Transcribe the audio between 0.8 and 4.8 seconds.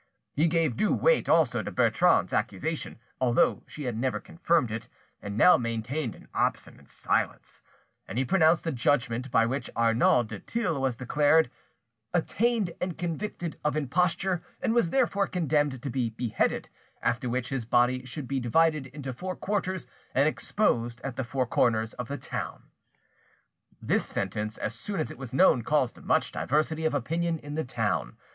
weight also to Bertrande's accusation, although she had never confirmed